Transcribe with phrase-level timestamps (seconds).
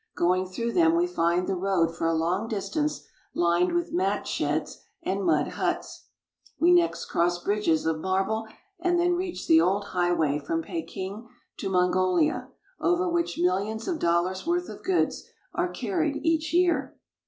[0.15, 3.05] Going through them we find the road for a long distance
[3.35, 6.07] lined with mat sheds and mud huts.
[6.59, 8.47] We next cross bridges of marble
[8.79, 13.63] and then reach the old highway from Peking to Mongolia, over which A Mule Litter.
[13.65, 16.97] millions of dollars* worth of goods are carried each year.